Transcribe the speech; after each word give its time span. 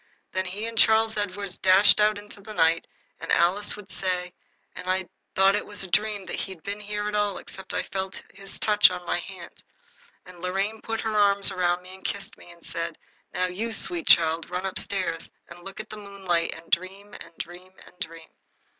Then 0.31 0.45
he 0.45 0.65
and 0.65 0.75
Charles 0.79 1.15
Edward 1.15 1.59
dashed 1.61 1.99
out 1.99 2.17
into 2.17 2.41
the 2.41 2.55
night, 2.55 2.87
as 3.19 3.29
Alice 3.29 3.75
would 3.75 3.91
say, 3.91 4.33
and 4.75 4.89
I 4.89 4.97
should 4.97 4.99
have 5.01 5.09
thought 5.35 5.55
it 5.55 5.65
was 5.67 5.83
a 5.83 5.91
dream 5.91 6.25
that 6.25 6.37
he'd 6.37 6.63
been 6.63 6.79
there 6.79 7.07
at 7.07 7.13
all 7.15 7.37
except 7.37 7.69
that 7.71 7.77
I 7.77 7.83
felt 7.83 8.23
his 8.33 8.57
touch 8.59 8.89
on 8.89 9.05
my 9.05 9.19
hand. 9.19 9.61
And 10.25 10.41
Lorraine 10.41 10.81
put 10.81 11.01
her 11.01 11.15
arms 11.15 11.51
round 11.51 11.83
me 11.83 11.93
and 11.93 12.03
kissed 12.03 12.35
me 12.35 12.49
and 12.49 12.65
said, 12.65 12.97
"Now, 13.35 13.45
you 13.45 13.71
sweet 13.73 14.07
child, 14.07 14.49
run 14.49 14.65
up 14.65 14.79
stairs 14.79 15.29
and 15.49 15.63
look 15.63 15.79
at 15.79 15.91
the 15.91 15.97
moonlight 15.97 16.55
and 16.55 16.71
dream 16.71 17.13
and 17.21 17.37
dream 17.37 17.73
and 17.85 17.93
dream." 17.99 18.29